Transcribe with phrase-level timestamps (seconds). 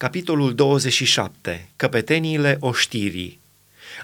[0.00, 1.68] Capitolul 27.
[1.76, 3.40] Căpeteniile oștirii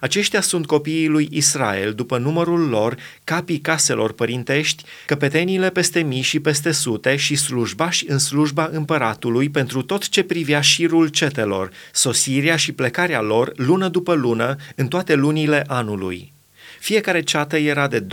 [0.01, 6.41] aceștia sunt copiii lui Israel, după numărul lor, capii caselor părintești, căpeteniile peste mii și
[6.41, 12.73] peste sute și slujbași în slujba împăratului pentru tot ce privea șirul cetelor, sosirea și
[12.73, 16.33] plecarea lor lună după lună în toate lunile anului.
[16.81, 18.07] Fiecare ceată era de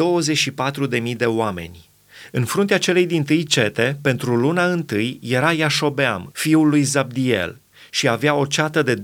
[1.02, 1.90] 24.000 de oameni.
[2.32, 7.62] În fruntea celei din tâi cete, pentru luna întâi, era Iașobeam, fiul lui Zabdiel,
[7.94, 9.02] și avea o ceată de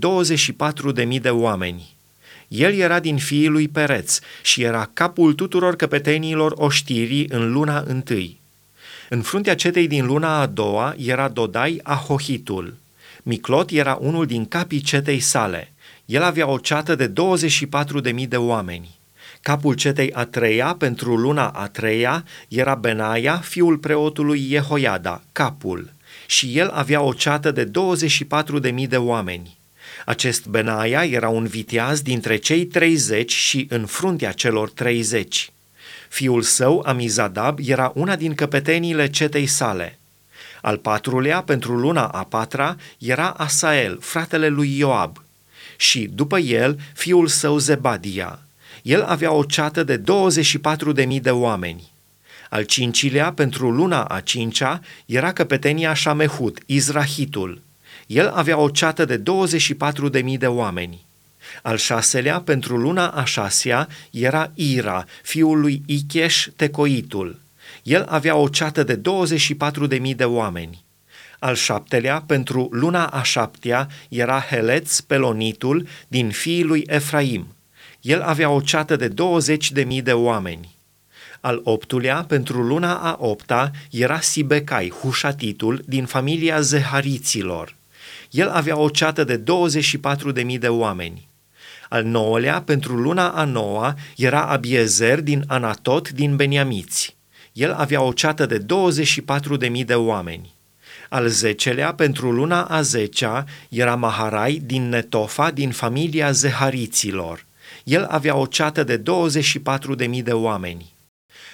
[1.04, 1.96] 24.000 de oameni.
[2.48, 8.40] El era din fiii lui Pereț și era capul tuturor căpetenilor oștirii în luna întâi.
[9.08, 12.74] În fruntea cetei din luna a doua era Dodai Ahohitul.
[13.22, 15.72] Miclot era unul din capii cetei sale.
[16.04, 17.12] El avea o ceată de
[18.14, 18.98] 24.000 de oameni.
[19.40, 25.92] Capul cetei a treia pentru luna a treia era Benaia, fiul preotului Jehoiada, capul,
[26.30, 27.70] și el avea o ceată de
[28.72, 29.56] 24.000 de oameni.
[30.04, 35.52] Acest Benaia era un viteaz dintre cei 30 și în fruntea celor 30.
[36.08, 39.98] Fiul său, Amizadab, era una din căpeteniile cetei sale.
[40.62, 45.24] Al patrulea, pentru luna a patra, era Asael, fratele lui Ioab.
[45.76, 48.38] Și, după el, fiul său Zebadia.
[48.82, 51.90] El avea o ceată de 24.000 de oameni.
[52.50, 57.62] Al cincilea, pentru luna a cincea, era căpetenia Șamehut, Izrahitul.
[58.06, 59.22] El avea o ceată de
[60.22, 61.04] 24.000 de oameni.
[61.62, 67.38] Al șaselea, pentru luna a șasea, era Ira, fiul lui Icheș Tecoitul.
[67.82, 69.00] El avea o ceată de
[70.00, 70.84] 24.000 de oameni.
[71.38, 77.46] Al șaptelea, pentru luna a șaptea, era Heleț Pelonitul din fiii lui Efraim.
[78.00, 80.78] El avea o ceată de 20.000 de oameni.
[81.40, 87.74] Al optulea, pentru luna a opta, era Sibecai, Hușatitul, din familia Zehariților.
[88.30, 89.42] El avea o ceată de
[90.44, 91.28] 24.000 de oameni.
[91.88, 97.16] Al nouălea, pentru luna a noua, era Abiezer din Anatot din Beniamiți.
[97.52, 98.66] El avea o ceată de
[99.78, 100.54] 24.000 de oameni.
[101.08, 107.44] Al zecelea, pentru luna a zecea, era Maharai din Netofa din familia Zehariților.
[107.84, 109.02] El avea o ceată de
[110.08, 110.92] 24.000 de oameni.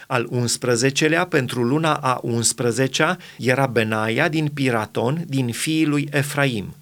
[0.06, 6.74] Al 11-lea, pentru luna a 11-a, era Benaia din Piraton, din fiii lui Efraim.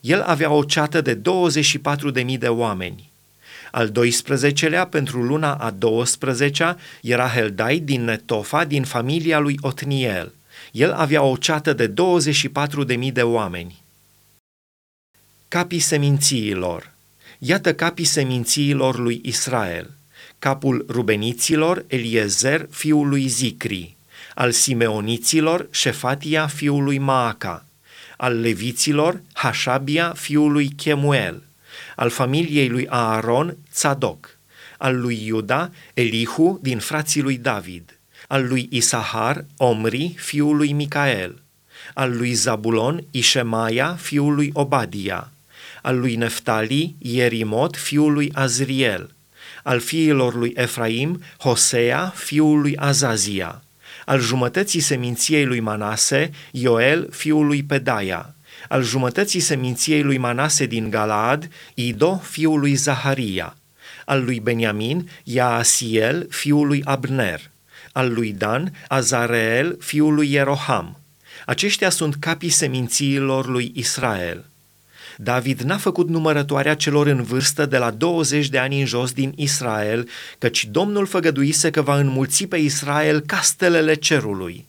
[0.00, 1.20] El avea o ceată de
[2.14, 3.10] 24.000 de oameni.
[3.70, 10.32] Al 12-lea, pentru luna a 12-a, era Heldai din Netofa, din familia lui Otniel.
[10.72, 11.92] El avea o ceată de
[12.98, 13.82] 24.000 de oameni.
[15.48, 16.90] Capii semințiilor
[17.38, 19.90] Iată capii semințiilor lui Israel–
[20.42, 23.96] capul rubeniților Eliezer, fiul lui Zicri,
[24.34, 27.66] al simeoniților Șefatia, fiul lui Maaca,
[28.16, 31.42] al leviților Hașabia, fiul lui Chemuel,
[31.96, 34.36] al familiei lui Aaron, Tzadok,
[34.78, 37.98] al lui Iuda, Elihu, din frații lui David,
[38.28, 41.42] al lui Isahar, Omri, fiul lui Micael,
[41.94, 45.30] al lui Zabulon, Ișemaia, fiul lui Obadia,
[45.82, 49.10] al lui Neftali, Ierimot, fiul lui Azriel,
[49.62, 53.62] al fiilor lui Efraim, Hosea, fiul lui Azazia,
[54.04, 58.34] al jumătății seminției lui Manase, Ioel, fiul lui Pedaia,
[58.68, 63.56] al jumătății seminției lui Manase din Galaad, Ido, fiul lui Zaharia,
[64.04, 67.50] al lui Beniamin, Yaasiel, fiul lui Abner,
[67.92, 70.96] al lui Dan, Azareel, fiul lui Ieroham.
[71.46, 74.44] Aceștia sunt capii semințiilor lui Israel.
[75.16, 79.32] David n-a făcut numărătoarea celor în vârstă de la 20 de ani în jos din
[79.36, 80.08] Israel,
[80.38, 84.66] căci Domnul făgăduise că va înmulți pe Israel ca stelele cerului.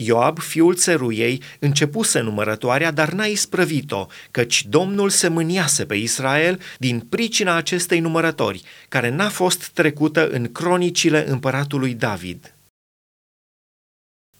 [0.00, 7.00] Ioab, fiul țeruiei, începuse numărătoarea, dar n-a isprăvit-o, căci Domnul se mâniase pe Israel din
[7.00, 12.54] pricina acestei numărători, care n-a fost trecută în cronicile împăratului David.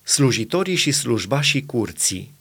[0.03, 2.37] Slujitorii și slujbașii curții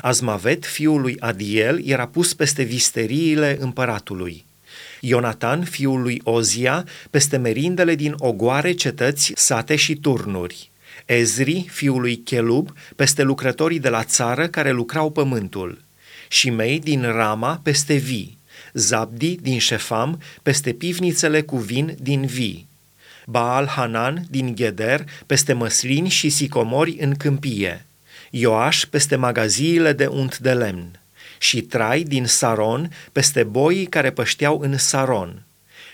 [0.00, 4.44] Azmavet, fiul lui Adiel, era pus peste visteriile împăratului.
[5.00, 10.70] Ionatan, fiul lui Ozia, peste merindele din ogoare, cetăți, sate și turnuri.
[11.06, 15.82] Ezri, fiul lui Chelub, peste lucrătorii de la țară care lucrau pământul.
[16.28, 18.38] Shimei din Rama, peste vii.
[18.72, 22.66] Zabdi din Șefam, peste pivnițele cu vin din vii.
[23.26, 27.86] Baal Hanan din Gheder, peste măslini și sicomori în câmpie.
[28.34, 31.00] Ioaș peste magaziile de unt de lemn
[31.38, 35.42] și Trai din Saron peste boii care pășteau în Saron,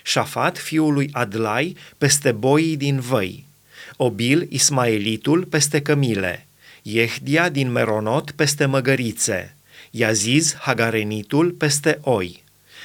[0.03, 3.45] Șafat, fiul lui Adlai, peste boii din văi,
[3.95, 6.45] Obil, Ismaelitul, peste cămile,
[6.81, 9.55] Iehdia din Meronot peste măgărițe,
[9.91, 12.43] Iaziz Hagarenitul peste oi.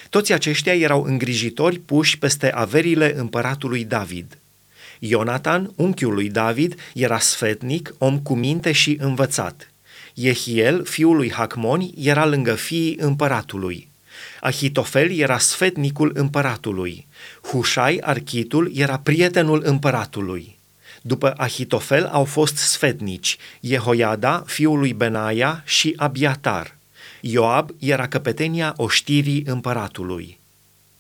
[0.09, 4.39] Toți aceștia erau îngrijitori puși peste averile împăratului David.
[4.99, 9.69] Ionatan, unchiul lui David, era sfetnic, om cu minte și învățat.
[10.15, 13.89] Jehiel, fiul lui Hacmoni, era lângă fiii împăratului.
[14.41, 17.07] Ahitofel era sfetnicul împăratului.
[17.43, 20.59] Hușai, architul, era prietenul împăratului.
[21.03, 26.77] După Ahitofel au fost sfetnici, Jehoiada, fiul lui Benaia și Abiatar.
[27.21, 30.39] Ioab era căpetenia oștirii împăratului.